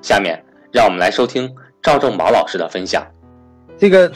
[0.00, 3.06] 下面让我们来收听赵正宝老师的分享。
[3.76, 4.12] 这个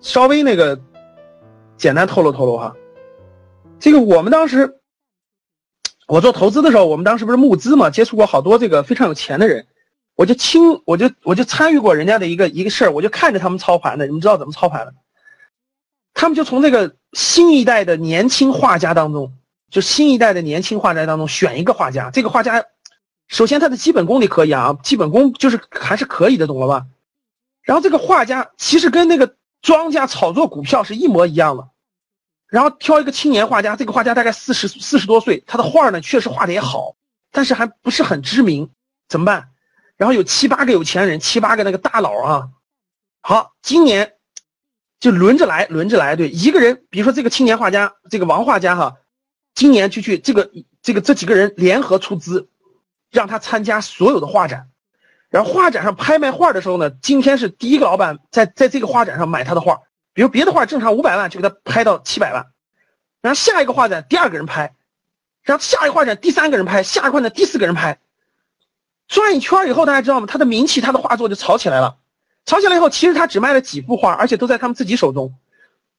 [0.00, 0.80] 稍微那个
[1.76, 2.74] 简单透露透露哈，
[3.78, 4.78] 这个我们当时
[6.06, 9.66] 我做投资的时候，我们当时不是募资嘛，接触过好多这个非常有钱的人，
[10.16, 14.06] 我就亲我就我就参与过人家的一个一个事儿，我就看着他们操盘的。
[14.06, 14.94] 你们知道怎么操盘的？
[16.14, 19.32] 他们就从这个新一代的年轻画家当中，
[19.70, 22.64] 就新一代的年轻画家当中选一个画家，这个画家。
[23.32, 26.86] 首先，他的基本功你可以啊，基本功就是还是可以的，懂了吧？
[27.62, 31.70] 然后这个画家其实跟那个庄家炒作股票是一模一样的。
[32.46, 36.94] 然后挑一个青年画家，这个画家大概四十四十多岁，他的画呢确实画的也好，
[37.30, 38.68] 但是还不是很知名，
[39.08, 39.48] 怎么办？
[39.96, 42.48] 然后有七八个有钱人，七八个那个大佬啊，
[43.22, 44.12] 好，今年
[45.00, 48.98] 就轮着来，轮着来，对，一个人，比如说这个青年画家，这个王画家哈，
[49.54, 50.50] 今年就去这个
[50.82, 52.50] 这个这几个人联合出资。
[53.12, 54.68] 让他参加所有的画展，
[55.28, 59.82] 然后画展上拍卖画的时候呢，今天是第一个老板在在这个画展上买他的画，
[60.14, 62.46] 比如别的画正常五百万就给他拍到七百万，
[63.20, 64.74] 然后下一个画展第二个人拍，
[65.42, 67.98] 然后下一个画展第三个人拍，下一个画展第四个人拍，
[69.08, 70.26] 转一圈以后大家知道吗？
[70.26, 71.98] 他的名气，他的画作就炒起来了，
[72.46, 75.34] 炒起来以后，其实他只卖了几幅画，而且都在他们自己手中，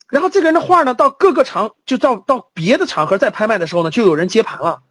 [0.09, 4.81] 然后这个人的画呢，到各个场就到到别的场合再拍卖的时候呢，就有人接盘了。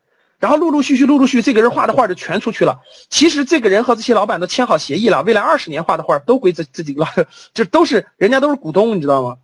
[0.43, 2.81] 然后陆陆续续、陆陆续续，这个人画的画就全出去了。
[3.09, 7.07] 其实这个人和这些老板都签好协议了，未来二十年画的画都归自自己了，
[7.55, 9.37] 就都是人家都是股东，你知道吗？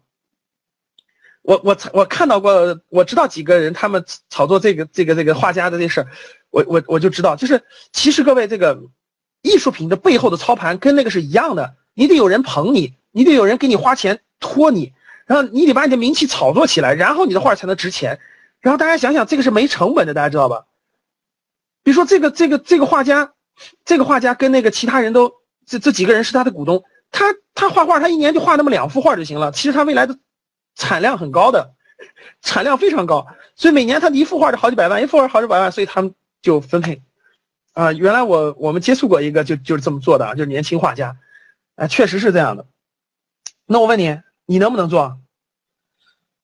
[1.43, 6.09] 我我我看到过，我知道几个人他们炒作这个这个这个画家的这事儿，
[6.51, 8.81] 我我我就知道，就是其实各位这个
[9.43, 14.93] 艺术品的背后的操盘跟那个是一样的，你得有人捧你，你得有人给你花钱托你，
[15.27, 18.19] 然后你得把你的名气炒作起来，然后你的画才能值钱。
[18.61, 20.65] 然后大家想想，这个是没成本的，大家知道吧？
[21.89, 23.33] 比如说这个这个这个画家，
[23.87, 25.33] 这个画家跟那个其他人都
[25.65, 29.53] 这这几个人是他的股东，他他画画他一年就画那么两幅画就行了。
[29.53, 30.19] 其实他未来的
[30.75, 31.73] 产量很高的，
[32.43, 33.27] 产量非常高，
[33.57, 37.01] 所以每年他一幅画就好几百万，一幅画好几百万，所以他们就分配。
[37.73, 41.17] 啊，原来我我们接触过一个就就是这么做的啊，就是年轻画家，
[41.77, 42.67] 啊，确实是这样的。
[43.65, 45.19] 那我问你，你能不能做？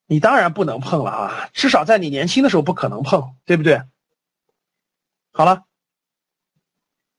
[0.06, 3.82] 你当然不能碰了啊，至少在你年轻的时候不可能碰，对不对？
[5.36, 5.64] 好了，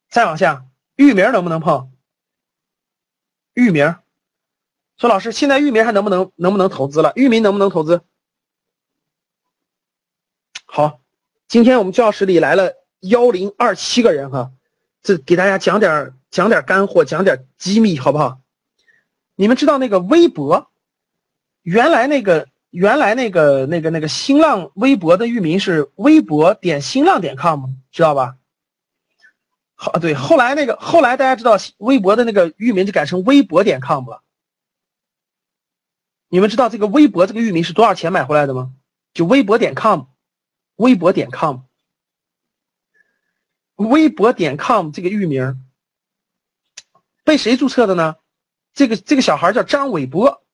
[0.08, 0.66] 再往下，
[0.96, 1.92] 域名能不能碰？
[3.54, 3.98] 域名，
[4.96, 7.12] 说老师，现在域名还能不能能不能投资了？
[7.18, 8.06] 域名能不能投资？
[10.64, 11.02] 好，
[11.50, 12.72] 今天我们教室里来了
[13.02, 14.54] 幺零二七个人哈，
[15.02, 18.40] 这给大家讲点讲点干货，讲点机密，好不好？
[19.36, 20.72] 你们知道那个微博，
[21.64, 27.70] 原来那个原来那个那个那个新浪微博的域名是微博点新浪点 com。
[27.92, 28.36] 知道吧？
[29.74, 34.22] 好，对，后来那个后来大家知道微博的那个域名就改成微博点 com 了。
[36.28, 38.74] 你们知道这个微博这个域名是多少钱买回来的吗？
[39.14, 40.08] 就微博点 com，
[40.76, 41.62] 微博点 com，
[43.76, 45.64] 微博点 com 这个域名
[47.24, 48.18] 被谁注册的呢？
[48.74, 50.45] 这个这个小孩叫张伟波，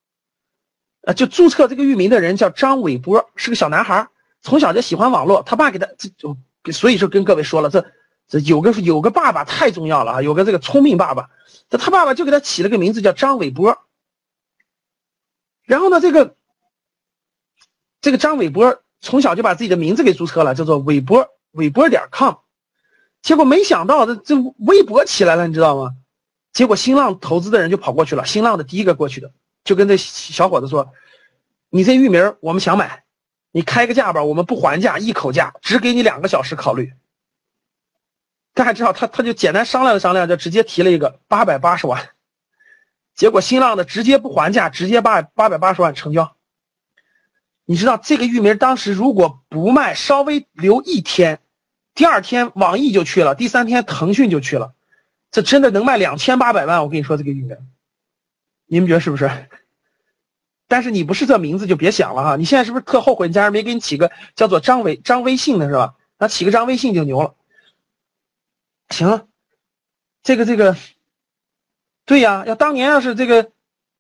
[1.04, 4.08] 啊，就注册这个域名的人叫张伟波，是个小男孩，
[4.42, 6.38] 从小就喜欢网络，他爸给他这就。
[6.72, 7.84] 所以说跟各位说了，这
[8.28, 11.32] 这有个有个爸爸太重要了啊，有个这个聪明爸爸，
[11.72, 13.80] 这他爸爸就给他起了个名字叫张伟波。
[15.66, 16.36] 然后呢，这个
[18.00, 22.36] 这个张伟波从小就把自己的名字给注册了，叫做伟波伟波点 com。
[23.24, 25.96] 结果没想到这这微博起来了，你知道吗？
[26.54, 29.32] 结果新浪投资的人就跑过去了，新浪的第一个过去的，
[29.64, 30.94] 就跟这小伙子说
[31.70, 33.04] ：“你这域名我们想买。”
[33.54, 36.94] 你开个价吧，我们不还价，一口价，只给你两个小时考虑。
[38.54, 42.12] 大家知道，他他就简单商量了商量，就直接提了一个八百八十万，
[43.14, 46.38] 结果新浪的直接不还价，直接八八百八十万成交。
[47.66, 51.42] 你知道这个域名当时如果不卖，稍微留一天，
[51.94, 54.74] 第二天网易就去了，第三天腾讯就去了，
[55.30, 56.84] 这真的能卖两千八百万。
[56.84, 57.58] 我跟你说这个域名，
[58.72, 59.30] 你们觉得是不是？
[60.70, 65.96] 但是你不是这名字就别想了哈，你现在是不是特后悔家人没给你起个叫做张伟张微信的是吧？
[66.18, 67.36] 那起个张微信就牛了。
[68.88, 69.28] 行了，
[70.24, 70.78] 这个这个，
[72.06, 73.52] 对呀，要当年要是这个，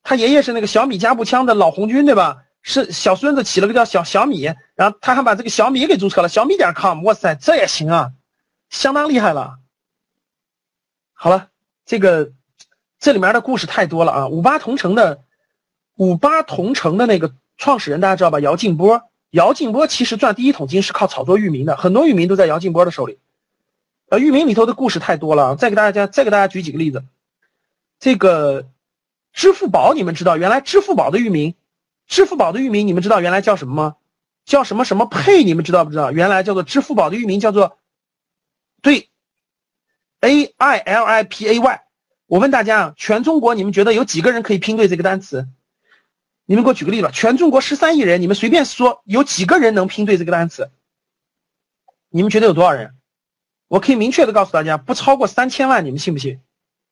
[0.03, 2.45] 他爷爷是那个小米加步枪的老红军对吧？
[2.61, 4.43] 是小孙子起了个叫小小米，
[4.75, 8.13] 然后他还把这个小米给注册了，小米点 com，哇塞，这也行啊，
[8.69, 9.57] 相当厉害了。
[11.11, 11.49] 好了，
[11.85, 12.31] 这个
[13.01, 15.23] 这里面的故事太多了啊，五八同城的。
[15.97, 18.39] 五八同城的那个创始人大家知道吧？
[18.39, 23.19] 姚劲波，姚劲波其实赚第一桶金是靠炒作域名的，很多域名都在姚劲波的手里。
[24.09, 27.03] 呃，域名里头的故事太多了，再给大家再给大家举几个例子。
[27.99, 28.67] 这个
[29.33, 31.55] 支付宝，你们知道原来支付宝的域名，
[32.07, 33.95] 支付宝的域名你们知道原来叫什么吗？
[34.45, 35.43] 叫什么什么配？
[35.43, 36.11] 你们知道不知道？
[36.11, 37.77] 原来叫做支付宝的域名叫做
[38.81, 39.09] 对
[40.21, 41.81] ，A I L I P A Y。
[42.31, 45.49] 我问大家啊，全中国你们觉得有几个人可以拼对这个单词？
[46.45, 50.71] 你们给我举个例子吧，全中国十三亿人，你们随便说有几个人能拼对这个单词？
[52.07, 52.95] 你们觉得有多少人？
[53.67, 56.39] 我可以明确的告诉大家，不超过三千万，你们信不信？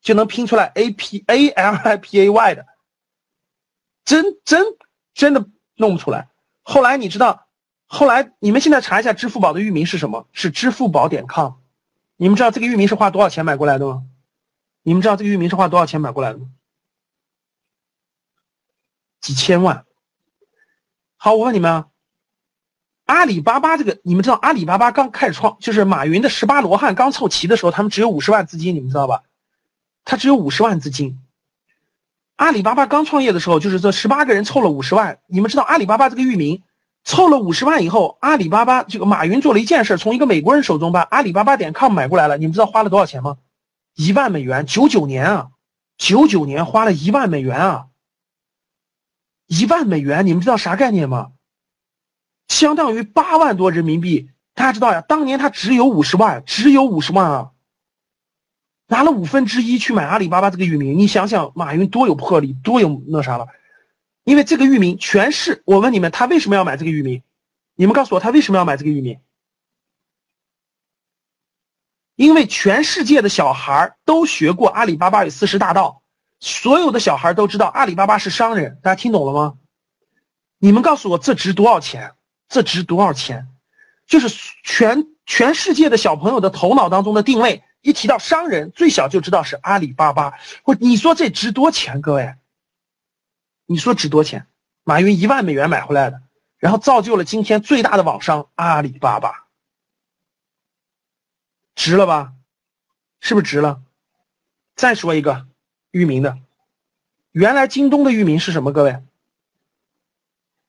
[0.01, 2.65] 就能拼出来 A P A L I P A Y 的，
[4.03, 4.65] 真真
[5.13, 5.45] 真的
[5.77, 6.27] 弄不出来。
[6.63, 7.47] 后来你知道，
[7.85, 10.27] 后来你们现在查一下支付宝的域名是什么？
[10.33, 11.53] 是支付宝点 com。
[12.17, 14.03] 你们知道这个域名是花多少钱买过来的吗？
[14.89, 16.47] 你们知道这个域名是花多少钱买过来的吗？
[19.21, 19.85] 几千万。
[21.15, 21.87] 好，我问你们啊，
[23.05, 29.21] 阿里巴巴这个，你们知道阿里巴巴刚开始创，就是马云的十八罗汉刚凑齐的时候，他们只有五十万资金，你们知道吧？
[30.05, 31.21] 他只有五十万资金。
[32.37, 35.19] 阿里巴巴刚创业的时候，就是这十八个人凑了五十万。
[35.27, 36.63] 你们知道阿里巴巴这个域名
[37.03, 42.39] 凑了五十万以后，阿里巴巴这个马云做了一件事，从一个美国人手中把阿里巴巴点 com 买过来了。
[42.39, 43.37] 你们知道花了多少钱吗？
[43.99, 45.49] 一万美元，九九年啊，
[45.97, 47.87] 九九年花了一万美元啊。
[49.45, 51.33] 一万美元，你们知道啥概念吗？
[52.47, 54.29] 相当于八万多人民币。
[54.53, 57.51] 大家知道呀，当年他只有五十万，只有五十万啊，
[58.87, 60.97] 拿了五分之一去买阿里巴巴这个域名。
[60.97, 63.47] 你想想，马云多有魄力，多有那啥了？
[64.23, 67.21] 因为这个域名全是我问你们，他为什么要买这个域名？
[67.75, 69.19] 你们告诉我，他为什么要买这个域名？
[72.19, 76.01] 因为全世界的小孩都学过阿里巴巴与四十大盗。
[76.41, 79.53] 所有的小孩都知道阿里巴巴是商人，大家听懂了吗？
[80.57, 82.11] 你们告诉我这值多少钱？
[82.49, 83.47] 这值多少钱？
[84.05, 84.27] 就是
[84.65, 90.33] 全全世界的小朋友的头脑当中的定位，一提到商人，最小就知道是阿里巴巴。
[90.63, 92.01] 或你说这值多钱？
[92.01, 92.35] 各位，
[93.65, 94.45] 你说值多钱？
[94.83, 96.21] 马云一万美元买回来的，
[96.57, 99.45] 然后造就了今天最大的网商阿里巴巴，
[101.79, 102.33] 值了吧？
[103.21, 103.81] 是不是值了？
[104.75, 105.47] 再说一个。
[105.91, 106.37] 域名的，
[107.31, 108.73] 原来京东的域名是什么？
[108.73, 109.01] 各位，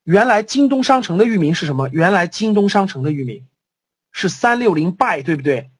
[0.04, 1.88] 原来京东商城的域名是什么？
[1.88, 3.44] 原来京东商城的域名
[4.12, 5.72] 是三六零 buy，对不对？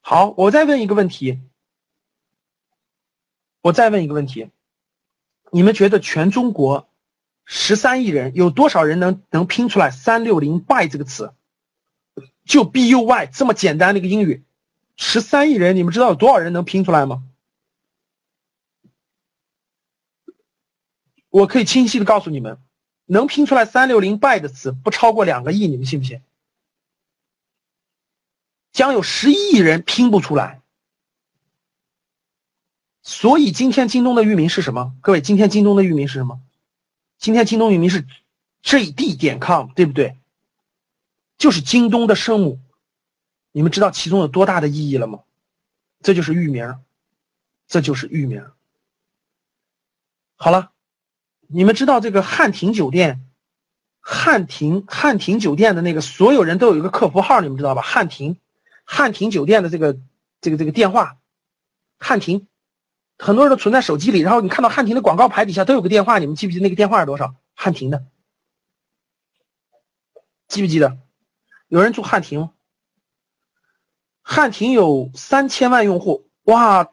[0.00, 1.40] 好，我再问一个问题，
[3.60, 4.48] 我再问一个问题，
[5.52, 6.88] 你们觉得全中国
[7.44, 11.34] 十三亿人有多少人能能拼出来三六零 buy 这个词？
[12.46, 14.42] 就 b u y 这么简单的一个英语，
[14.96, 17.24] 十三亿人，你们知道有多少人能拼出来吗？
[21.30, 22.58] 我可以清晰的告诉你们，
[23.06, 26.20] 能拼出来三六零 by 的词不超过两个亿，你们信不信？
[28.72, 30.60] 将有十一亿人拼不出来。
[33.02, 34.94] 所以今天京东的域名是什么？
[35.00, 36.40] 各位，今天京东的域名是什么？
[37.18, 38.06] 今天京东域名是
[38.62, 40.16] jd 点 com，对不对？
[41.36, 42.60] 就是京东的生母。
[43.56, 45.20] 你们知道其中有多大的意义了吗？
[46.02, 46.74] 这就是域名，
[47.68, 48.44] 这就是域名。
[50.34, 50.72] 好了。
[51.46, 53.22] 你们知道这个汉庭酒店，
[54.00, 57.82] 汉庭汉庭酒店的那个所有人都有一个客服号，你们知道吧？
[57.82, 58.40] 汉庭，
[58.82, 59.98] 汉庭酒店的这个
[60.40, 61.18] 这个这个电话，
[61.98, 62.48] 汉庭，
[63.18, 64.20] 很多人都存在手机里。
[64.20, 67.34] 然后你看到汉庭的广告牌底下都有个电话，你们记不记得那个电话是多少？
[67.54, 68.06] 汉庭的，
[70.48, 70.98] 记不记得？
[71.68, 72.52] 有人住汉庭吗？
[74.24, 76.90] 汉庭有三千万用户，哇，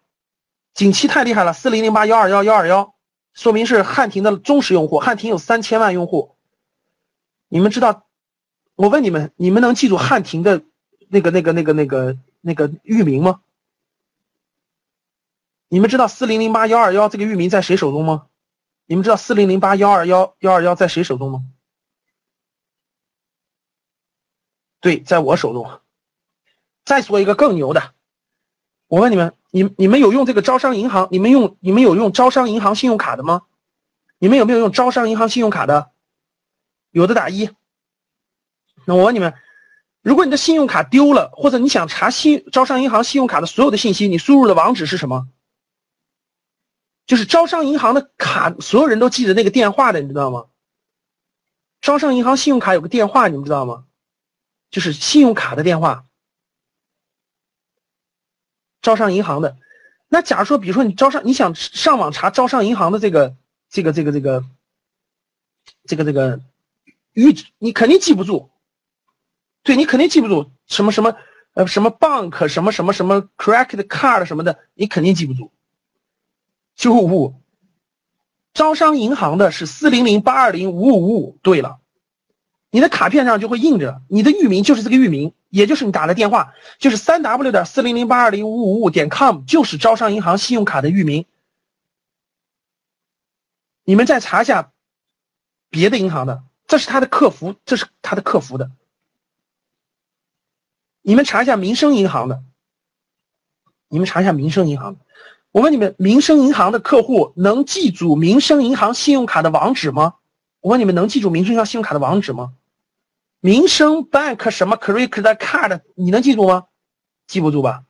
[0.74, 2.94] 景气太厉害了，四零零八幺二幺幺二幺。
[3.34, 6.36] 说明是汉庭的忠实用户，汉庭有三千万用户。
[7.48, 8.06] 你们知道？
[8.76, 10.64] 我问你们，你们能记住汉庭的
[11.08, 13.42] 那个、那个、那个、那个、那个域名吗？
[15.70, 18.28] 你们知道四零零八幺二幺这个域名在谁手中吗？
[18.86, 21.44] 你们知道四零零八幺二幺幺二幺在谁手中吗？
[24.82, 25.80] 对，在我手中。
[26.84, 27.94] 再说一个更牛的，
[28.88, 31.08] 我问你们，你你们有用这个招商银行？
[31.12, 33.44] 你们用你们有用招商银行信用卡的吗？
[34.18, 35.92] 你们有没有用招商银行信用卡的？
[36.92, 37.50] 有的打一。
[38.86, 39.34] 那我问你们，
[40.02, 45.28] 如果你的信用卡丢了，或者你想查信招商银行信用卡的所有的信息，你输入的网址是什么？
[47.06, 50.46] 就是招商银行的卡，所有人都记着那个电话的，你知道吗？
[51.82, 53.86] 招商银行信用卡有个电话，你们知道吗？
[54.70, 56.06] 就是信用卡的电话。
[58.82, 59.58] 招商银行的，
[60.10, 63.36] 那假如说，比如说你招商，你想上网查招商银行的这个
[63.70, 64.44] 这个这个这个
[65.86, 66.42] 这个这个
[67.14, 68.50] 域，你肯定记不住。
[69.64, 71.16] 对你肯定记不住什么什么
[71.54, 75.52] 呃什么 bank 什么什么什么 credit card 什么的，你肯定记不住。
[76.76, 77.36] 就五，
[78.56, 81.38] 招商银行的是四零零八二零五五五五。
[81.44, 81.78] 对了，
[82.72, 91.26] 你的卡片上就会印着你的域名就是这个域名，也就是你打的电话就是三 w 点四零零八二零五五五点 com，就是招商银行信用卡的域名。
[93.84, 94.72] 你们再查一下
[95.70, 98.72] 别的银行的，这是他的客服，这是他的客服的。
[101.02, 102.44] 你们查一下民生银行的，
[103.90, 104.96] 你们查一下民生银行。
[105.52, 110.16] 我问你们，民生银行的客户能记住民生银行信用卡的网址吗？
[110.62, 112.54] 我问你们，能记住民生银行信用卡的网址吗？
[113.42, 116.68] 民生 bank 什么 credit card，你能记住吗？
[117.26, 117.84] 记不住吧？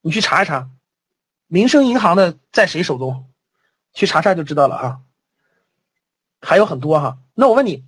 [0.00, 0.68] 你去查一查，
[1.46, 3.30] 民生银行的在谁手中？
[3.92, 5.00] 去查查就知道了啊。
[6.40, 7.18] 还有很多哈。
[7.34, 7.84] 那我问你，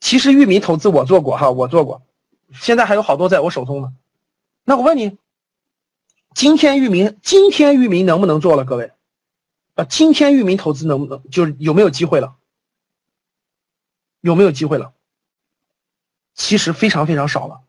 [0.00, 2.02] 其实域名投资我做过哈，我做过。
[2.52, 3.92] 现在还有好多在我手中呢，
[4.64, 5.16] 那我问你，
[6.34, 8.64] 今天域名今天域名能不能做了？
[8.64, 8.92] 各位，
[9.74, 12.34] 啊，今天域名投资能不能就是有没有机会了？
[14.20, 14.92] 有没有机会了？
[16.36, 17.62] 其实非常非常少了，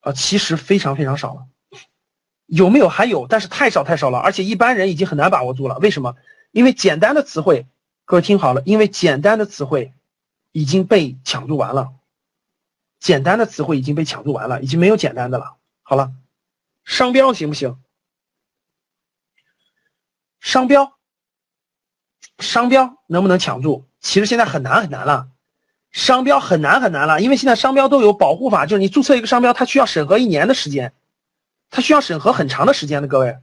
[0.00, 1.48] 啊，其实非常非常少了，
[2.44, 2.88] 有没有？
[2.88, 5.78] 还有，但是太少太少了，而且一般人已经很难把握住了。
[5.78, 6.14] 为什么？
[6.50, 7.66] 因为简单的词汇，
[8.04, 9.94] 各位听好了，因为简单的词汇
[10.52, 11.94] 已经被抢注完了。
[13.00, 15.56] 简单的词汇已经被抢注完了，已经没有简单的了。
[15.82, 16.12] 好了，
[16.84, 17.82] 商标行不行？
[20.40, 20.98] 商标，
[22.38, 23.88] 商标能不能抢注？
[23.98, 25.30] 其实现在很难很难了，
[25.90, 30.92] 商标很难很难了，因为现在商标都有保护法，就是你注册一个商标，它需要审核一年的时间，
[31.70, 33.08] 它需要审核很长的时间的。
[33.08, 33.38] 各位，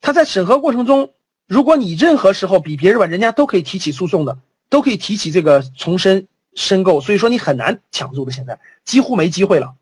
[0.00, 1.14] 它在审核过程中，
[1.46, 6.26] 如果你任何时候比别人晚，人家都可以提起诉讼的，都可以提起这个重申。
[6.56, 9.76] 申购，所以说你很难抢注的，现在几乎没机会了。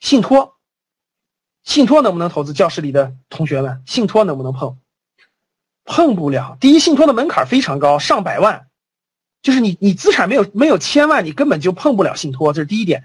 [0.00, 0.56] 信托，
[1.62, 2.52] 信托能不能投资？
[2.52, 4.76] 教室里的同学们，信托能不能碰？
[5.86, 6.58] 碰不了。
[6.60, 8.66] 第一，信托的门槛非常高，上百万，
[9.44, 13.04] 就是你你资产没有没有千万，你根本就碰不了信托，这是第一点。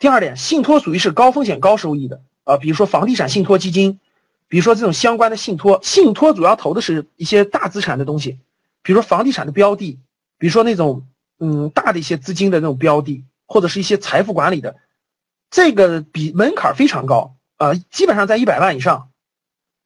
[0.00, 4.00] 第二点，信托属于是高风险高收益的啊，比如说房地产信托基金，
[4.48, 8.40] 比如说这种相关的信托，信托主要投的是一些大资产的东西，
[8.82, 10.00] 比如说房地产的标的，
[10.38, 11.06] 比如说那种。
[11.40, 14.76] 嗯，大的一些资金的那种标的，或者是一些财富管理的，
[15.50, 19.08] 这个比门槛非常高啊，基本上在一百万以上，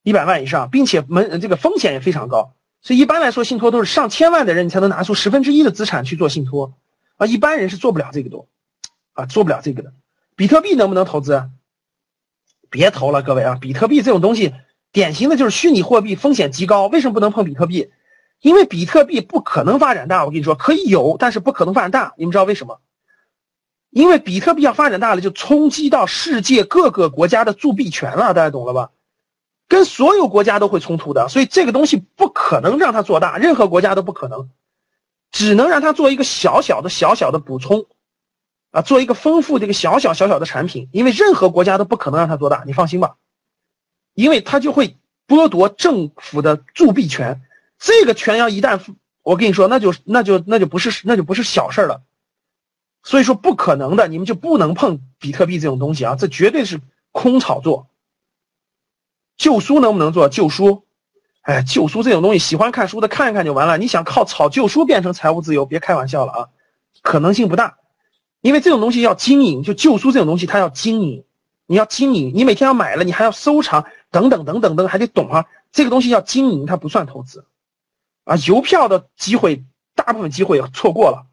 [0.02, 6.74] 一百万以上，并且门这个风险也非常高，所以一般来说，信托都是上千万的人你才能拿出十分之一的资产去做信托
[7.16, 8.48] 啊，一般人是做不了这个多
[9.12, 9.92] 啊，做不了这个的。
[10.36, 11.50] 比特币能不能投资？
[12.70, 14.54] 别投了，各位啊，比特币这种东西，
[14.92, 17.90] 典型的就是虚拟货币，风险极高，为什么不能碰比特币？
[18.40, 22.14] 因为比特币不可能发展大，我跟你说可以有，但是不可能发展大。
[22.16, 22.80] 你们知道为什么？
[23.90, 28.90] 因为比特币要发展大了，就冲击到世界各个国家的铸币权了，大家懂了吧？
[29.68, 34.48] 跟所有国家都会冲突的，所以这个东西不可能让它做大，任何国家都不可能，
[35.30, 37.84] 只能让它做一个小小的、小小的补充，
[38.70, 40.88] 啊，做一个丰富的一个小小小小的产品。
[40.90, 43.16] 因为任何国家都不可能让它做大，你放心吧，
[44.14, 44.96] 因为它就会
[45.26, 47.42] 剥夺政府的铸币权。
[47.78, 48.80] 这个权要一旦
[49.22, 52.00] 我跟你说，那就那就那就不是那就不是小事了，
[53.02, 56.80] 所以说不可能的，你们就不能碰比特币这种东西啊，这绝对是
[57.12, 57.87] 空炒作。
[59.38, 60.84] 旧书能不能做旧书？
[61.42, 63.78] 哎，旧书这种东西，喜欢看书的看一看就完了。
[63.78, 66.48] 你想靠炒旧书变成财务自由，别开玩笑了啊，
[67.00, 67.78] 可能性不大，
[68.42, 71.24] 因为这种东西要经营，就旧书这种东西它要经营，
[71.66, 77.46] 你要经营，你每天要买了，你还要收藏，等等等等等，还得懂啊，这个东西要经营，它不算投资。
[78.24, 79.64] 啊，邮票的机会，
[79.94, 81.26] 大部分机会错过了。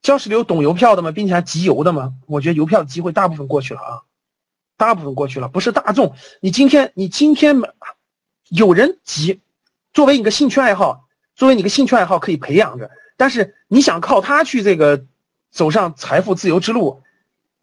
[0.00, 1.12] 教室里有懂邮票的吗？
[1.12, 2.14] 并且还集邮的吗？
[2.26, 4.02] 我觉得邮票的机会大部分过去了啊，
[4.76, 6.14] 大部分过去了，不是大众。
[6.40, 7.60] 你今天你今天
[8.48, 9.40] 有人急，
[9.92, 15.04] 作为你个兴趣爱好，作为你个兴趣爱好可以培养着，但是你想靠它去这个
[15.50, 17.02] 走上财富自由之路，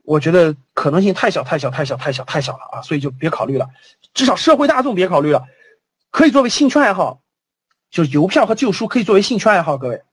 [0.04, 3.70] 我觉得可能性太小太小太小太小太小了啊，所以就别考虑了，
[4.14, 5.46] 至少社会大众别考虑了，
[6.10, 7.22] 可以作为兴趣爱好，
[7.92, 10.04] 就是邮票和旧书可以作为兴趣爱好，各位。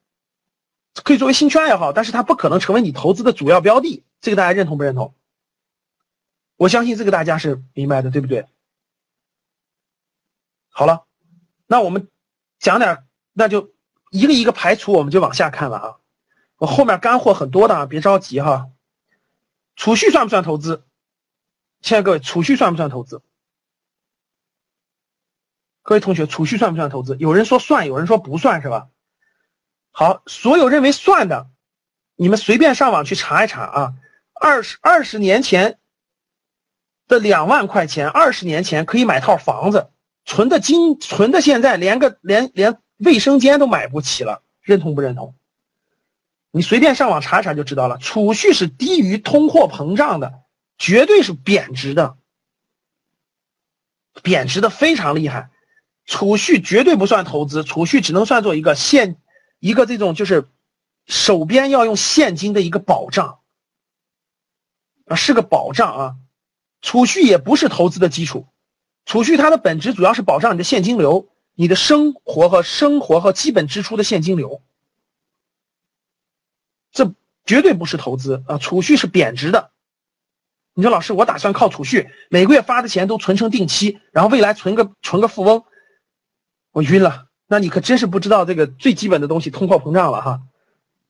[1.04, 5.12] 可以作为兴趣爱好，但是它不可能成为你投资的主要标的，这个大家认同不认同？
[6.56, 8.46] 我相信这个大家是明白的，对不对？
[10.68, 11.06] 好了，
[11.66, 12.08] 那我们
[12.58, 13.72] 讲点，那就
[14.10, 15.96] 一个一个排除，我们就往下看了啊。
[16.56, 18.70] 我后面干货很多的啊，别着急哈。
[19.74, 20.84] 储蓄算不算投资？
[21.82, 23.22] 亲爱各位，储蓄算不算投资？
[25.82, 27.16] 各位同学，储蓄算不算投资？
[27.18, 28.88] 有人说算，有人说不算是吧？
[29.90, 31.50] 好，所有认为算的，
[32.16, 33.94] 你们随便上网去查一查啊。
[34.32, 35.78] 二十二十年前
[37.08, 39.90] 的两万块钱，二十年前可以买套房子，
[40.24, 45.34] 存的金存的现在连个连连卫生间都买不起了，认同不认同？
[46.50, 47.98] 你随便上网查查就知道了。
[47.98, 50.40] 储蓄是低于通货膨胀的，
[50.78, 52.16] 绝对是贬值的，
[54.22, 55.50] 贬值的非常厉害。
[56.06, 59.18] 储蓄绝对不算投资，储蓄只能算作一个现。
[59.58, 60.48] 一个这种就是
[61.06, 63.40] 手边要用现金的一个保障
[65.06, 66.14] 啊，是个保障啊。
[66.86, 68.46] 储蓄也不是投资的基础，
[69.06, 74.62] 储蓄它的本质主要是保障你的现金流，你的生活和生活和基本支出的现金流。
[76.92, 77.12] 这
[77.44, 79.72] 绝对不是投资啊，储蓄是贬值的。
[80.74, 85.64] 你说老师，我打算靠储蓄，每个月发的钱都存成定期，然后未来存个存个富翁，
[86.70, 87.26] 我晕了。
[87.48, 90.42] 那你可真是不知道这个最基本的东西，通货膨胀了哈。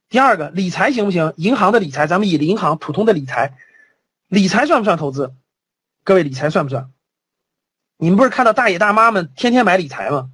[0.09, 1.35] 第二个，理财行不行？
[1.37, 3.59] 银行的理财，咱们以银行普通的理财，
[4.29, 5.35] 理财算不算投资？
[6.07, 6.93] 各位，理财算不算？
[7.97, 10.31] 你们不是看到大爷大妈们天天买理财吗？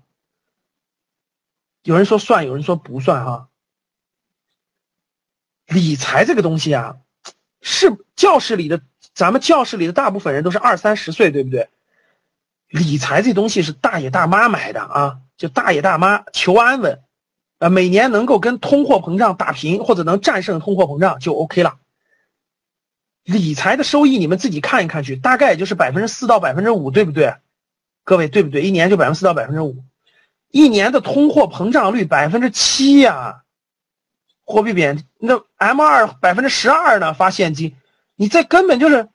[1.83, 3.49] 有人说算，有人说不算哈。
[5.69, 6.99] 理财这个东西啊，
[7.63, 8.83] 是教室里的，
[9.15, 11.71] 咱们教室里的大部分人都是二三十岁，对不对？
[12.69, 15.21] 理财这东西是大爷大妈买的啊。
[15.39, 17.03] 就大爷大妈求安稳，
[17.61, 21.79] 呃，每年能够跟通货膨胀打平，或者能战胜通货膨胀就 OK 了。
[23.25, 27.37] 理财的收益你们自己看一看去，大概也就是百分之四到百分之五，对不对？
[28.05, 28.63] 各位对不对？
[28.63, 29.85] 一年就百分之四到百分之五，
[30.51, 33.45] 一年的通货膨胀率百分之七呀，
[34.45, 37.15] 货币贬，那 M 二百分之十二呢？
[37.15, 37.77] 发现金，
[38.17, 39.09] 你这根本就是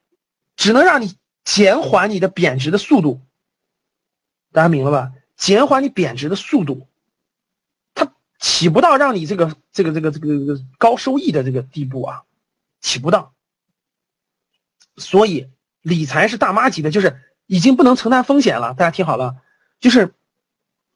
[0.56, 3.20] 只能让你减缓你的贬值的速度，
[4.52, 5.12] 大家明白吧？
[5.36, 6.88] 减缓你贬值的速度，
[7.94, 12.22] 它起不到让你这个这个这个这个高收益的这个地步啊，
[12.80, 13.34] 起不到。
[14.98, 15.48] 所以
[15.82, 18.74] 理财是大妈级的，就是已经不能承担风险了。
[18.74, 19.36] 大家听好了，
[19.80, 20.12] 就是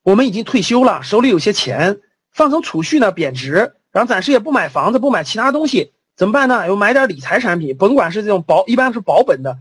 [0.02, 2.00] 我们已经退休了，手里有些钱，
[2.32, 6.66] 放成储蓄呢贬值，然后暂时也不买房子，不买其他东西，怎么办呢？
[6.66, 9.58] 又买点理财产品，甭管是这种保，一般是保本的。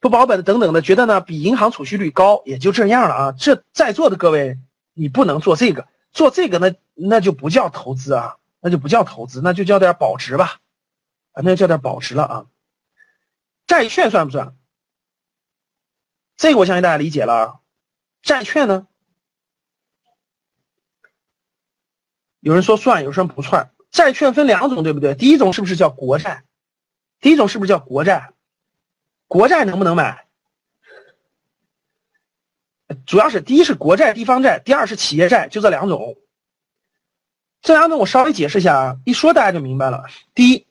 [0.00, 3.34] 不保本的等等的，觉得呢比银行储蓄率高，也就这样了啊。
[3.38, 4.58] 这在座的各位，
[4.92, 10.58] 你不能做这个，做这个那那就不叫投资啊，那就不叫投资，那就叫点保值吧，
[11.32, 12.44] 啊，那就叫点保值了啊。
[13.66, 14.56] 债券算不算？
[16.36, 17.60] 这个我相信大家理解了。
[18.22, 18.86] 债券呢，
[22.40, 23.70] 有人说算，有人说不算。
[23.90, 25.14] 债券分两种，对不对？
[25.14, 26.44] 第一种是不是叫国债？
[27.20, 28.32] 第一种是不是叫国债？
[29.28, 30.26] 国债能不能买？
[33.06, 36.18] 主要是第一是国债、地方债，第二是企业债，就这两种。
[37.62, 40.04] 这两种我稍微解释一下啊，一说大家就明白了。
[40.34, 40.66] 第一，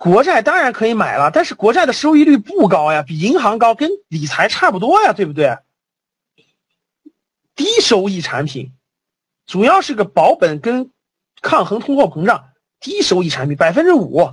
[0.00, 5.58] 国债当然可以买了，但是国债的收益率不高呀，比银行高，跟理财差不多呀，对不对？
[7.54, 8.72] 低收益产品，
[9.44, 10.90] 主要是个保本跟
[11.42, 12.48] 抗衡通货膨胀，
[12.80, 14.32] 低收益产品百分之五。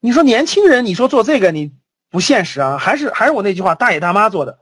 [0.00, 1.72] 你说年轻人，你说做这个你
[2.10, 2.76] 不现实啊？
[2.76, 4.58] 还是还是我那句话，大爷大妈做的。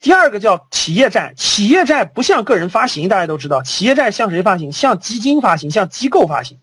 [0.00, 4.72] 第二个叫企业债，企业债不向个人发行，大家都知道，企业债向谁发行？
[4.72, 6.58] 向基金发行，向机构发行。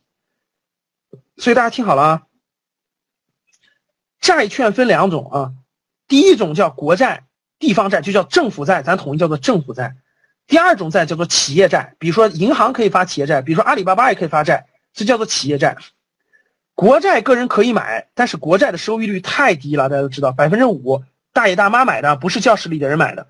[1.38, 2.24] 所以大家听好了啊，
[4.22, 5.52] 债券分两种啊，
[6.08, 7.26] 第一种叫国债、
[7.60, 9.96] 地方债，就叫政府债，咱统一叫做政府债。
[10.48, 15.76] 第二种债叫做企业债，比如说银行可以发企业债，比如说阿里巴巴也可以发债，这叫做企业债。
[16.76, 21.04] 国债个人可以买，但是国债的收益率太低了，大家都知道，百分之五，
[21.34, 23.28] 大爷大妈买的，不是教室里的人买的。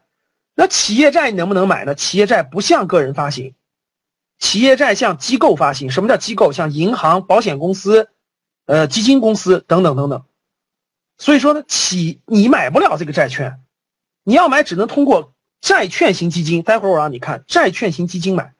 [0.56, 1.96] 那企业债能不能买呢？
[1.96, 3.56] 企业债不向个人发行，
[4.40, 5.90] 企业债向机构发行。
[5.90, 6.52] 什么叫机构？
[6.52, 8.10] 像银行、保险公司、
[8.66, 10.24] 呃基金公司等等等等。
[11.22, 13.62] 所以说呢，企你买不了这个债券，
[14.24, 16.64] 你要买只能通过债券型基金。
[16.64, 18.56] 待会儿我让你看债券型基金买，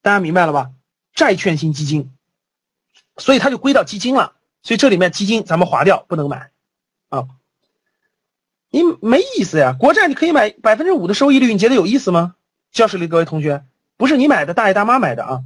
[0.00, 0.70] 大家明白了吧？
[1.14, 2.10] 债券型基金，
[3.18, 4.32] 所以它就归到基金了。
[4.62, 6.50] 所以这里面基金咱们划掉，不能买
[7.10, 7.28] 啊。
[8.70, 12.36] 你没意思呀，国债你可以买百分之五的收益率，你觉得有意思吗？
[12.70, 13.66] 教室里各位同学，
[13.98, 15.44] 不是你买的，大爷大妈买的啊。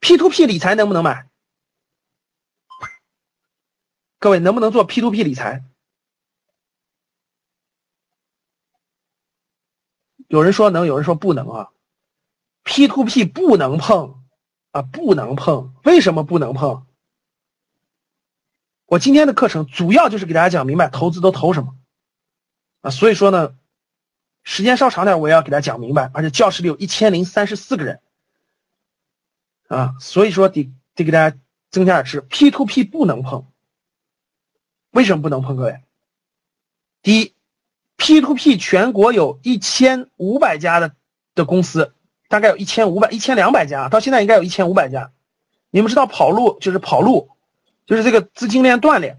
[0.00, 1.28] P to P 理财能不能买？
[4.18, 5.64] 各位能不能做 P to P 理财？
[10.28, 11.70] 有人说能，有人说不能啊。
[12.64, 14.24] P to P 不能碰
[14.72, 15.74] 啊，不能碰。
[15.84, 16.84] 为什么不能碰？
[18.86, 21.76] 我今天的课程主要就是给大家讲明白投资都投什么。
[22.80, 23.56] 啊，所以说呢，
[24.42, 26.10] 时间稍长点，我也要给大家讲明白。
[26.12, 28.00] 而且教室里有一千零三十四个人，
[29.68, 31.36] 啊，所以说得得给大家
[31.70, 32.20] 增加点知识。
[32.22, 33.46] P to P 不能碰，
[34.96, 35.56] 为什么不能碰？
[35.56, 35.80] 各位，
[37.02, 37.34] 第一
[37.98, 40.94] ，P to P 全国有一千五百家的
[41.34, 41.92] 的公司，
[42.30, 45.12] 大概有一千五百、一千两百家，到现在应该有一千五百家。
[45.68, 47.28] 你们知道跑路就是跑路，
[47.84, 49.18] 就是这个资金链断裂，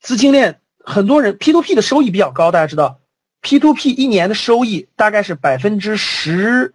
[0.00, 0.58] 资金链。
[0.82, 3.00] 很多人 P to P 的收益比较高，大家知道
[3.42, 6.74] ，P to P 一年的收益大概是百分之十，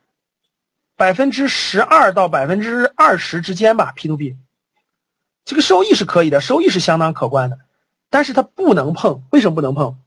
[0.95, 3.91] 百分之十二到百分之二十之间吧。
[3.95, 4.37] P to P
[5.45, 7.59] 这个收益是可以的，收益是相当可观的，
[8.09, 9.23] 但是它不能碰。
[9.29, 9.97] 为什么不能碰？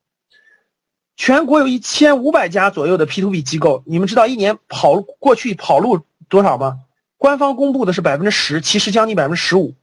[1.16, 6.81] 全国有一千五百家左右的 P to P 机构，你们知道一年跑过去跑路多少吗？
[7.16, 9.74] 官方公布的是百分之十，其实将近百分之十五，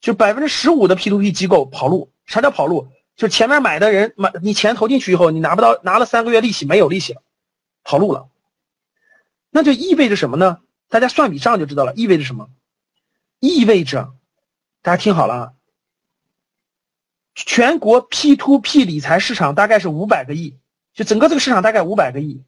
[0.00, 2.10] 就百分之十五的 P to P 机构跑路。
[2.26, 2.88] 啥叫跑路？
[3.16, 7.22] 就前面买的人买你钱投进去以后，你拿不到，拿了三个月利息没有利息了，
[7.84, 8.28] 跑路了，
[9.50, 10.58] 那就意味着什么呢？
[10.88, 12.48] 大家算笔账就知道了，意味着什么？
[13.40, 14.12] 意味着，
[14.82, 15.52] 大家听好了啊，
[17.34, 20.56] 全国 P to P 理财市场大概是五百个亿，
[20.94, 22.42] 就整个这个市场大概五百个亿，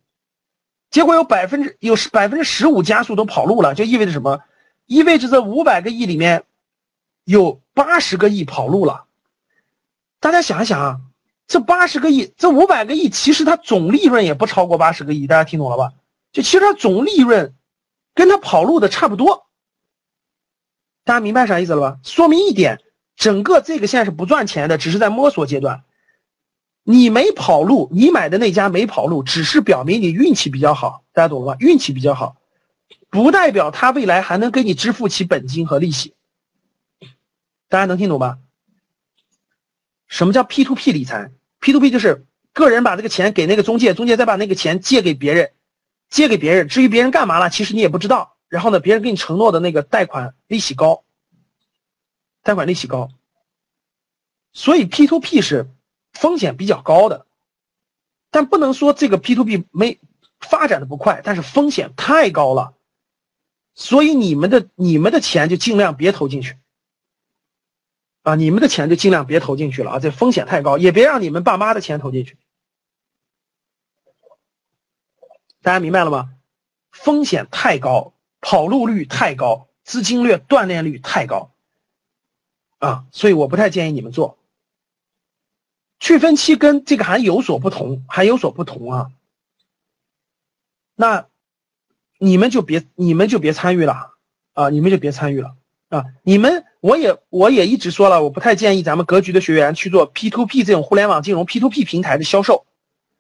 [0.91, 4.41] 结果有百分之有百分之十五加速都跑路了，就意味着什么？
[4.87, 6.45] 意味着这五百个亿里面
[7.25, 9.05] 有八十个亿跑路了。
[10.19, 11.01] 大家想一想啊，
[11.47, 15.93] 这八十个亿，这五百个亿，其实它总利润也不超过八十个亿，大家听懂了吧？
[16.33, 17.55] 就其实它总利润，
[18.15, 19.47] 跟它跑路的差不多。
[21.05, 21.99] 大家明白啥意思了吧？
[22.05, 22.81] 说明一点，
[23.17, 25.85] 整个这个线是不赚钱的，只是在摸索阶段。
[26.85, 31.05] 你没跑路，你买的那家没跑路，只是表明你运气比较好。
[31.13, 31.57] 大家懂了吧？
[31.61, 32.37] 运气比较好，
[33.11, 36.15] 不代表他未来还能给你支付起本金和利息。
[37.69, 38.39] 大家能听懂吧？
[40.09, 45.53] 什么叫 P to P 理财？P to P 就是个人把这个钱给那个中介，中介再把那个钱借给别人，
[46.11, 46.69] 借给别人。
[46.69, 48.32] 至于别人干嘛了，其实你也不知道。
[48.53, 51.05] 然后呢，别人给你承诺的那个贷款利息高，
[52.43, 53.09] 贷款利息高。
[54.53, 55.71] 所以 P to P 是
[56.13, 57.25] 风险比较高的，
[58.31, 59.99] 但不能说这个 P to P 没
[60.39, 62.75] 发展的不快，但是风险太高了。
[63.75, 66.59] 所以你们的你们的钱就尽量别投进去。
[68.21, 72.37] 啊，你们的钱就尽量别投进去了啊，这风险太高，也别让你们爸妈的钱投进去。
[75.63, 76.35] 大家明白了吗？
[76.91, 78.13] 风险太高，
[78.43, 81.53] 跑路率太高，资金链断裂率太高，
[82.79, 84.37] 啊，所以我不太建议你们做。
[85.99, 89.11] 去分期跟这个还有所不同，还有所不同啊。
[90.97, 91.27] 那
[92.19, 94.13] 你们就别，你们就别参与了
[94.53, 95.55] 啊，你们就别参与了。
[95.89, 102.67] 啊，你们我也我也一直说了，我不太建议咱们格局的学员去做 P to P 这种互联网金融 P to P 平台的销售，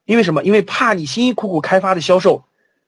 [0.04, 0.42] 因为什么？
[0.42, 2.44] 因为怕你辛辛苦苦开发的销售，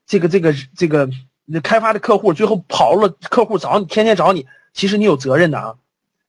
[0.07, 1.09] 这个这个这个
[1.45, 5.79] 你开发的客户最后跑了，客户找你天天找你，其实你有责任的啊，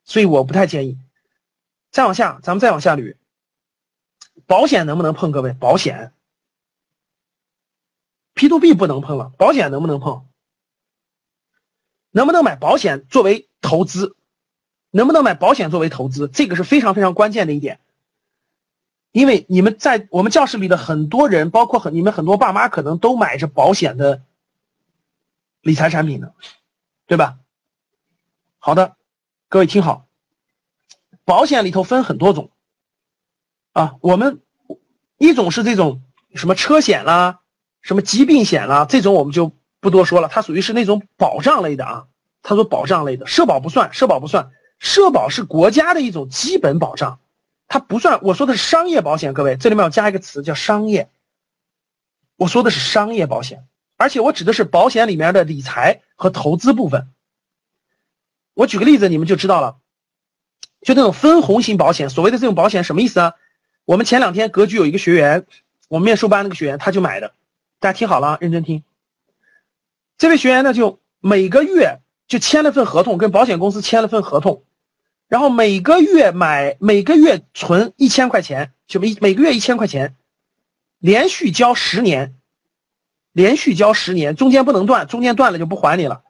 [0.04, 0.98] 所以我不太建议。
[1.92, 3.16] 再往下，咱们再往下捋，
[4.46, 5.32] 保险能不能碰？
[5.32, 6.12] 各位，保险
[8.34, 10.26] P to P 不能碰了，保险能不能碰？
[12.12, 14.18] 能不能买保险作为投资？
[14.92, 16.28] 能不能买保险作为投资？
[16.28, 17.80] 这个是非常非常关键的一点。
[19.14, 24.22] 因为你们在我们教室里的很多人，包括很你们很多爸妈，可能都买着保险的
[25.66, 26.34] 理财产品的，
[27.08, 27.40] 对吧？
[28.60, 28.96] 好的，
[29.50, 30.08] 各位听好，
[31.26, 32.52] 保险里头分很多种
[33.74, 33.96] 啊。
[34.00, 34.42] 我们
[35.18, 36.02] 一种是这种
[36.36, 37.42] 什么车险啦，
[37.82, 39.52] 什么疾病险啦，这种我们就。
[39.82, 42.08] 不多说了，它属于是那种保障类的啊。
[42.42, 44.50] 他说保障类的，社保不算，社保不算，
[44.80, 47.20] 社保是国家的一种基本保障，
[47.68, 48.20] 它不算。
[48.24, 51.12] 我说的是商业保险，各位，这里面要加一个词叫商业。
[52.36, 57.08] 我说的是商业保险，而且我指的是保险里面的理财和投资部分。
[58.54, 59.78] 我举个例子，你们就知道了。
[60.82, 62.10] 就那种分红型保险。
[62.10, 63.34] 所谓的这种保险什么意思啊？
[63.86, 65.46] 我们前两天格局有一个学员，
[65.90, 67.34] 我们面授班那个学员他就买的，
[67.80, 68.84] 大家听好了啊，认真听。
[70.18, 74.64] 这位学员呢，就每个月就签了份合同，跟保险公司签了份合同，
[75.28, 80.16] 然后每个月买，每个月存一千块钱，就每每个月一千块钱，
[81.00, 82.36] 连续交十年，
[83.36, 86.24] 连续交十年，中间不能断，中间断了就不还你了。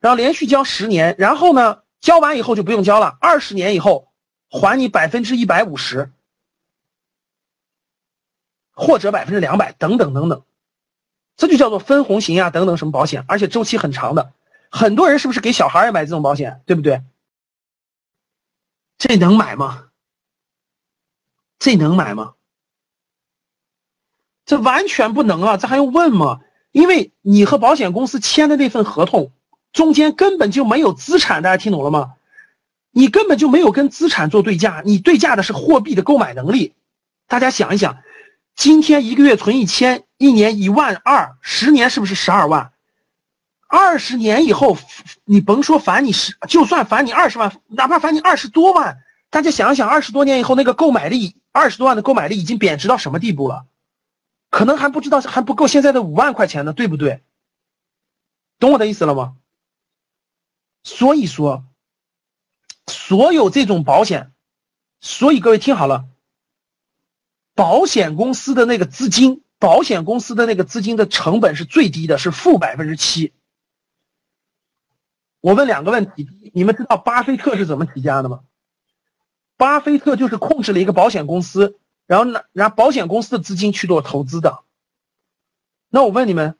[0.00, 4.08] 然后连续交十年，然后呢，交完以后就不用交了，二十年以后
[4.48, 6.10] 还你百分之一百五十，
[8.72, 10.42] 或者百分之两百，等等等等，
[11.36, 14.32] 这就叫做分红型啊，等等什么保险，而且周期很长的。
[14.72, 17.04] 很多人是不是给小孩也买这种保险，对不对？
[18.98, 19.86] 这能买吗？
[21.60, 22.34] 这能买吗？
[24.50, 25.56] 这完全不能啊！
[25.56, 26.40] 这还用问吗？
[26.72, 29.30] 因为你和保险公司签的那份合同。
[29.72, 32.14] 中间根本就没有资产，大家听懂了吗？
[32.90, 36.74] 你根本就没有跟资产做对价，你对价的是货币的购买能力。
[37.28, 37.98] 大家想一想，
[38.56, 42.72] 今天一个月存一千，一年一万二，十年是不是十二万？
[43.68, 44.76] 二十年以后，
[45.24, 48.98] 你甭说返你十，就算返你二十万，哪怕返你二十多万，
[49.30, 53.66] 大家想一想，二十多年以后那个购买力，二十多万的购买力已经贬值到什么地步了？
[54.50, 57.22] 可能还不知道还不够现在的五万块钱呢，对不对？
[58.58, 59.36] 懂我的意思了吗？
[60.82, 61.64] 所以说，
[62.86, 64.32] 所有这种保险，
[65.00, 66.06] 所以各位听好了，
[67.54, 73.32] 保险公司的那个资金，保险公司的那个资金的成本是最低的，是负百分之七。
[75.40, 78.40] 我问两个问题，你们知道巴菲特是怎么起家的吗？
[79.56, 81.79] 巴菲特就是控制了一个保险公司，
[82.10, 84.64] 然后拿拿保险公司的资金去做投资的。
[85.90, 86.58] 那我问你们，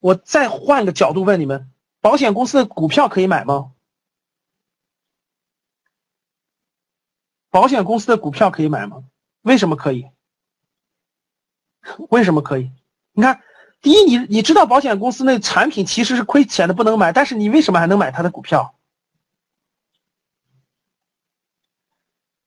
[0.00, 1.70] 我再换个角度问你们。
[2.00, 3.70] 保险公司的股票可以买吗？
[7.48, 9.04] 保险公司的股票可以买吗？
[9.42, 10.10] 为什么可以？
[12.10, 12.72] 为什么可以？
[13.12, 13.40] 你看，
[13.82, 18.74] 第一，你你知道保险公司那产品其实是亏钱的，不能买，但是你为什么还能买它的股票？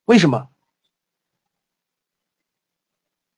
[0.03, 0.49] 为什么？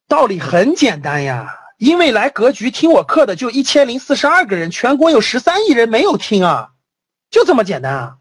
[0.09, 1.55] 道理很简单呀。
[1.77, 6.71] 因为来格局听我课的就一千零四十二个人，全国有十三亿人没有听啊，
[7.31, 8.17] 就这么简单啊！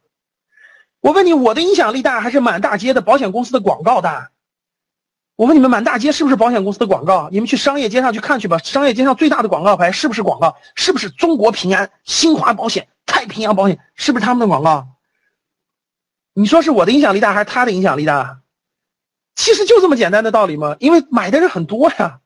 [1.01, 4.31] 我问你，我的影响力大还是满大街的保险公司的广告大？
[5.35, 7.31] 我问你们，满大街是不是保险公司的广告？
[7.33, 10.57] 你们去商业街上去看去吧，商业街上最大的广告牌是不是广告？
[10.77, 13.81] 是不是中国平安、新华保险、太平洋保险？
[13.97, 14.87] 是不是他们的广告？
[16.33, 18.39] 你说是我的影响力大还是他的影响力大？
[19.39, 20.77] 其实就这么简单的道理吗？
[20.81, 22.21] 因为买的人很多呀。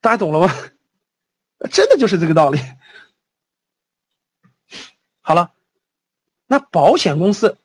[0.00, 0.52] 大家懂了吗？
[1.70, 2.58] 真的就是这个道理。
[5.20, 5.52] 好了，
[6.46, 7.58] 那保险公司，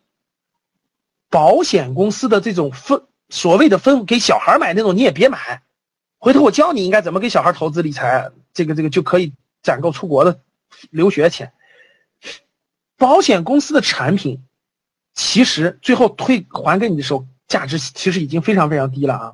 [1.29, 5.63] 保险公司的这种分所谓的分给小孩买那种，你也别买。
[6.17, 10.41] 回头我教你应该怎么给小孩投资理财，这个这个就可以攒够出国的
[10.89, 11.53] 留学钱。
[12.97, 14.43] 保险公司的产品，
[15.17, 19.33] 其实最后退还给你的时候，价值其实已经非常非常低了啊。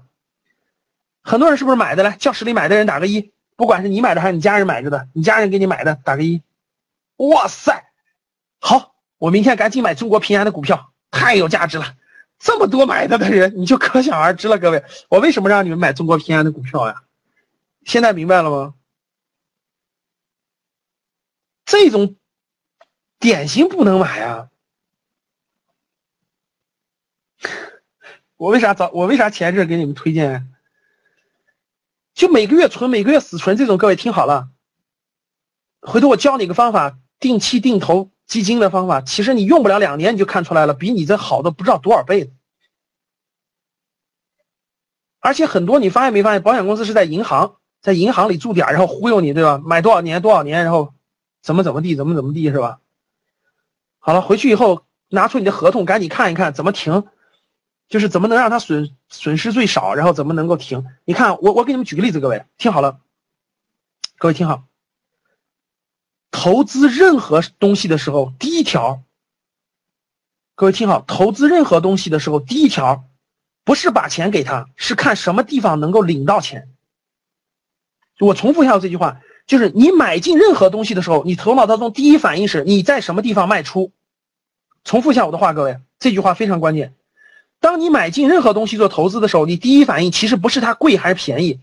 [1.21, 2.11] 很多人是不是买的来？
[2.11, 6.41] 教室里买的人打个一，不管是你买的还是你家人买着的，你家人给你买的打个一。
[7.17, 7.83] 哇塞，
[8.59, 11.95] 好，我明天赶紧买中国平安的股票，太有价值了。
[12.39, 14.57] 这么多买的的人，你就可想而知了。
[14.57, 17.03] 各位，我为什么让你们买中国平安的股票呀？
[17.83, 18.73] 现在明白了吗？
[21.65, 22.15] 这种
[23.19, 24.49] 典型不能买啊！
[28.43, 28.91] 我为啥早？
[28.93, 30.51] 我为啥前阵给你们推荐？
[32.13, 34.49] 就每个月存，每个月死存这种，各位听好了。
[35.79, 42.33] 回头我教你个方法，定期定投基金的方法，其实你用不了两年你就看出来了，比你这好的不知道多少倍。
[45.21, 49.57] 而且很多你发现没发现，保险公司是在银行，在银行里驻点，然后忽悠你，对吧？
[49.63, 50.93] 买多少年多少年，然后
[51.41, 52.81] 怎么怎么地，怎么怎么地，是吧？
[53.99, 57.05] 好了，回去以后拿出你的合同，赶紧看一看怎么停。
[57.89, 60.85] 就是怎么能让他损损失最少，然后怎么能够停？
[61.05, 62.99] 你看，我我给你们举个例子，各位听好了，
[64.17, 64.63] 各位听好，
[66.31, 69.03] 投资任何东西的时候，第一条，
[70.55, 73.03] 各位听好，投资任何东西的时候，第一条，
[73.63, 76.69] 不是把钱给他，是看什么地方能够领到钱。
[78.19, 83.91] 我重复一下这句话，就是你买进任何东西的时候，你头脑当中第一反应是你在什么地方卖出。
[84.83, 86.95] 重复一下我的话，各位，这句话非常关键。
[87.63, 91.61] 当你买进任何东西做投资的时候，你第一反应其实不是它贵还是便宜，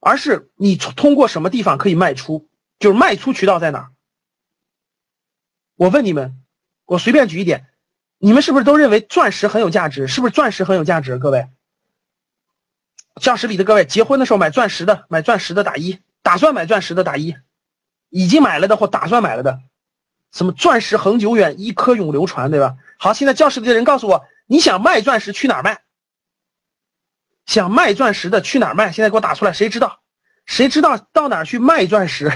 [0.00, 3.90] 而是你通过什么地方可以卖出，就是卖出渠道在哪儿。
[5.76, 6.40] 我问你们，
[6.86, 7.66] 我随便举一点，
[8.16, 10.08] 你们是不是都认为钻石很有价值？
[10.08, 11.18] 是不是钻石很有价值？
[11.18, 11.48] 各位，
[13.20, 17.36] 教室里的各位，结婚的时候买钻石的，买钻石的打一，打算买钻石的打一，
[18.08, 19.60] 已经买了的或打算买了的，
[20.32, 22.78] 什么钻石恒久远，一颗永流传，对吧？
[22.96, 25.82] 好，现在教室里的人告诉我，你想卖钻石去哪儿卖？
[27.44, 28.90] 想卖钻石的去哪儿卖？
[28.92, 30.00] 现在给我打出来，谁知道？
[30.46, 32.30] 谁知道到哪儿去卖钻石？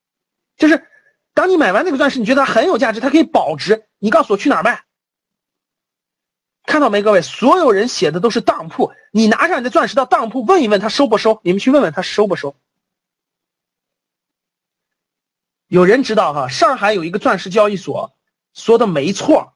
[0.56, 0.86] 就是
[1.32, 4.84] 当你买完那个钻石，你觉得它很有价值，它可以保值，你告诉我去哪儿卖？
[6.66, 7.20] 看到没，各位？
[7.20, 11.40] 所有人写的都是当铺，你拿上你的钻石到当铺问一问他收不收？
[11.44, 12.56] 你们去问问他收不收？
[15.66, 16.48] 有人知道哈？
[16.48, 18.16] 上海有一个钻石交易所，
[18.54, 19.53] 说的没错。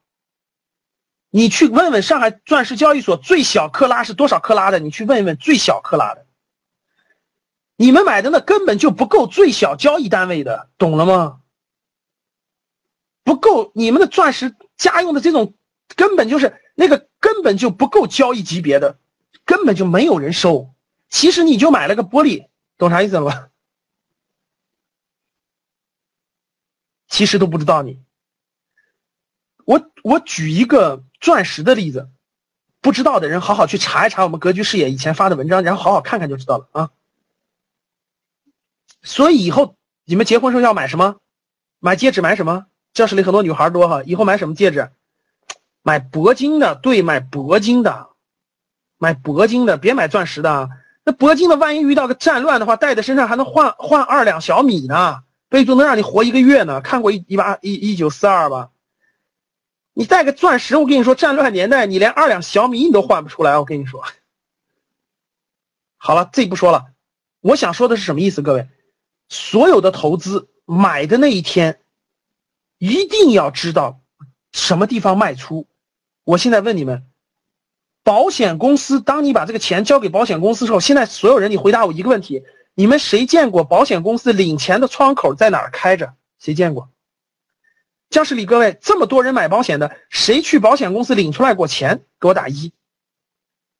[1.30, 4.78] 你去问问上海钻石交易所最小克拉是多少克拉的？
[4.78, 6.26] 你去问一问最小克拉的。
[7.76, 11.40] 你们买的那根本就不够最小交易单位的，懂了吗？
[13.24, 15.54] 不够，你们的钻石家用的这种
[15.94, 18.98] 根本就是那个根本就不够交易级别的，
[19.44, 20.74] 根本就没有人收。
[21.10, 23.50] 其实你就买了个玻璃，懂啥意思了吧？
[27.06, 28.02] 其实都不知道你。
[29.66, 31.04] 我我举一个。
[31.20, 32.08] 钻石的例子，
[32.80, 36.90] 不知道的人好好去查一查我们格局视野以前发的文章，然后好好看看就知道了啊。
[39.02, 41.16] 所以以后你们结婚时候要买什么？
[41.80, 42.66] 买戒指买什么？
[42.92, 44.90] 教室里很多女孩多哈，以后买什么戒指？
[45.82, 48.08] 买铂金的，对，买铂金的，
[48.98, 50.68] 买铂金的，别买钻石的。
[51.04, 56.80] 那铂金的万一遇到个战乱的话，戴在身上还能换换二两小米呢，备注能让你活一个月呢。
[56.80, 58.70] 看过一一八一一九四二吧？
[59.98, 63.58] 你带个钻石，我跟你说，战乱年代你连二两小米你都换不出来。
[63.58, 64.04] 我跟你说，
[65.96, 66.92] 好了，这不说了。
[67.40, 68.40] 我想说的是什么意思？
[68.40, 68.68] 各位，
[69.28, 71.80] 所有的投资买的那一天，
[72.78, 73.98] 一定要知道
[74.52, 75.66] 什么地方卖出。
[76.22, 77.04] 我现在问你们，
[78.04, 86.14] 保险公司，当你把这个钱交给保险公司时候，现在所有人，你回答我一个问题：你们谁见过保险公司领钱的窗口在哪儿开着？
[86.38, 86.88] 谁见过？
[88.10, 92.06] 教室里各位，这么多人买保险的，谁去保险公司领出来过钱？
[92.18, 92.72] 给我打一。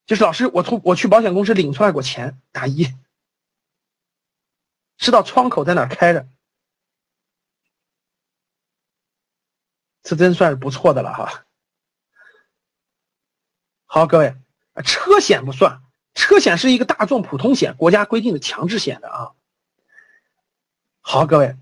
[0.07, 2.87] 就是老师，我从我去保险公司领出来过钱，打一。
[4.97, 6.29] 知道窗口在哪开着？
[10.03, 11.45] 这真算是不错的了哈。
[13.85, 14.35] 好，各位，
[14.85, 15.83] 车险不算，
[16.15, 19.33] 车险是一个大众普通险，国家规定的强制险的啊。
[21.01, 21.57] 好，各位，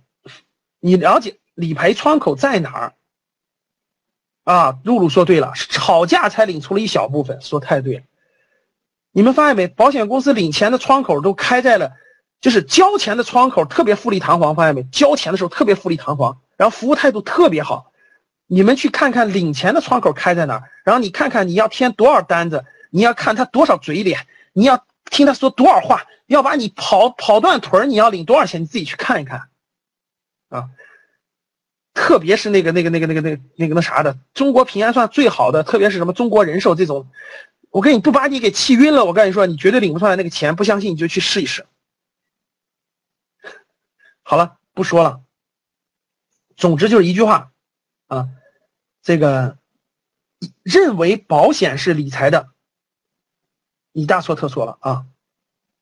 [0.80, 1.40] 你了解？
[1.56, 2.94] 理赔窗口在哪儿？
[4.44, 8.02] 啊，露露说对了，吵架才领出了一小部分，说太对了。
[9.10, 9.66] 你们发现没？
[9.66, 11.94] 保险公司领钱的窗口都开在了，
[12.40, 14.84] 就是交钱的窗口特别富丽堂皇，发现没？
[14.84, 17.90] 交钱的时候特别富丽堂皇，然后服务态度特别好。
[18.46, 28.62] 你们去看看领钱的窗口开在哪儿，然后你看看你要填多少单子，你要看他多少嘴脸，你要听他说多少话，要把你跑跑断腿你要领多少钱？
[28.62, 29.48] 你自己去看一看，
[30.50, 30.68] 啊。
[31.96, 37.08] 特别是那个那个那个那个那个那个那啥的，中国平安算最好的，特别是什么中国人寿这种，
[37.70, 41.64] 我跟你不把你给气晕了，我跟你说，你绝对领不出来那个钱，不相信你就去试一试。
[44.22, 45.22] 好了，不说了。
[46.54, 47.50] 总之就是一句话，
[48.08, 48.28] 啊，
[49.02, 49.56] 这个
[50.62, 52.50] 认为保险是理财的，
[53.92, 55.06] 你大错特错了啊！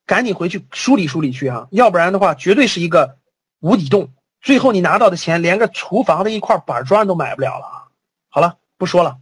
[0.06, 3.18] 赶紧回去梳理梳理去啊，要不然的话，绝对是一个
[3.58, 4.13] 无底洞。
[4.44, 7.88] 最后你拿到的钱连个厨房的一块板砖都买不了了啊！
[8.28, 9.18] 好了，不说了，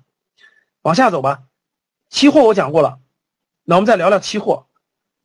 [0.82, 1.44] 往下走吧。
[2.10, 2.98] 期货我讲过了，
[3.62, 4.66] 那我们再聊聊期货。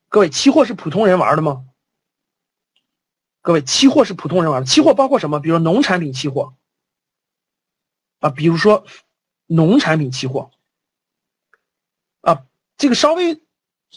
[0.08, 1.66] 各位，期货是普通人玩的吗？
[3.42, 4.68] 各位，期货是普通人玩的。
[4.68, 5.40] 期货包括什么？
[5.40, 6.54] 比如农产品期货
[8.20, 8.86] 啊，比如说
[9.48, 10.52] 农产品期货
[12.22, 12.46] 啊。
[12.78, 13.42] 这个稍微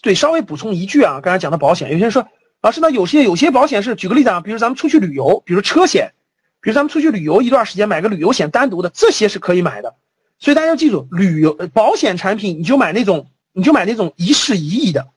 [0.00, 2.26] 对，稍微补充一句啊，刚才讲的保险，有些人说。
[2.62, 6.12] 老师，呢有些有些保险是，举个例子啊，比如咱们出去旅游，比如车险，
[6.60, 9.94] 比如咱们出去旅游一段时间买个旅游险，单独的这些是可以买的。
[10.38, 15.08] 所以大家要记住，旅游保险产品你就买那种，你就买那种一事一议的，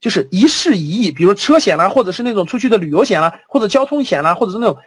[0.00, 4.78] 就是一事一议，比如车险啦，或者是那种出去的旅游险啦，或者交通险啦，或者是那种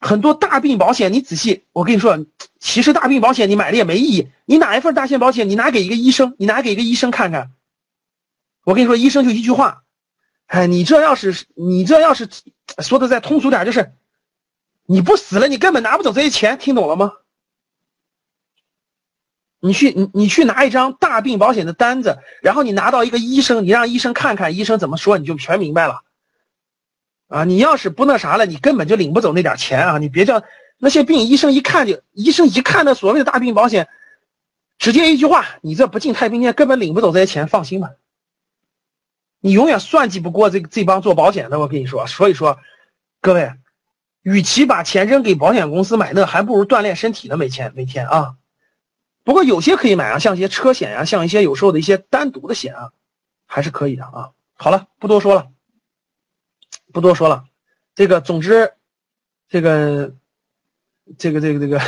[0.00, 1.12] 很多大病保险。
[1.14, 2.26] 你仔细，我跟你说，
[2.60, 4.28] 其实大病保险你买了也没意义。
[4.44, 7.52] 你哪一份大险保险，你拿给一个医生，你拿给一个医生看看。
[8.64, 9.82] 我跟你说，医生就一句话。
[10.48, 12.28] 哎，你这要是你这要是
[12.78, 13.92] 说的再通俗点，就是
[14.84, 17.12] 你不死了，你根本拿不走这些钱，听懂了吗？
[19.60, 26.02] 你去你你去拿一张大病保险的单子，然后你拿到一个医生，你让医生看看，医生怎么说，你就全明白了。
[27.26, 29.98] 啊，你要是不那啥了，你根本就领不走那点钱啊！
[29.98, 30.42] 你别叫
[30.78, 33.88] 那些病医生一看就，医生一看那所谓的大病保险，
[34.78, 37.90] 直接一句话，你这不进太平间根本领不走这些钱，放心吧。
[39.40, 42.06] 你永远算计不过这这帮做保险的，我跟你说。
[42.06, 42.58] 所以说，
[43.20, 43.52] 各位，
[44.22, 47.36] 与其把钱扔给保险公司买那，还不如锻炼身体呢。
[47.36, 48.36] 每天每天啊，
[49.22, 52.90] 不过有些可以买啊，像一些车险呀，像一些有时候的一些单独的险啊，
[53.46, 54.30] 还是可以的啊。
[54.54, 55.48] 好了，不多说了，
[56.92, 57.44] 不多说了。
[57.94, 58.72] 这个总之，
[59.48, 60.14] 这个，
[61.16, 61.80] 这个这个这个，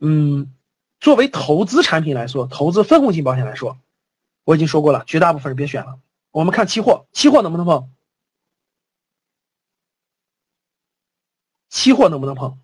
[0.00, 0.54] 嗯，
[1.00, 3.78] 作为投资产品来说，投资分红型保险来说。
[4.48, 5.98] 我已经说过了，绝大部分人别选了。
[6.30, 7.90] 我们看期货，期货能不能碰？
[11.68, 12.58] 期货能不能碰？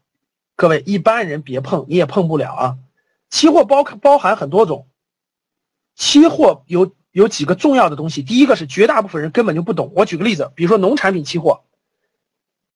[0.56, 2.78] 各位一般人别碰，你也碰不了啊。
[3.28, 4.88] 期货包包含很多种，
[5.94, 8.22] 期货有有几个重要的东西。
[8.22, 9.92] 第一个是绝大部分人根本就不懂。
[9.94, 11.64] 我举个例子，比如说农产品期货，